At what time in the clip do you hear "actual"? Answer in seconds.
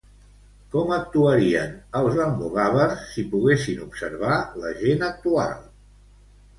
5.15-5.59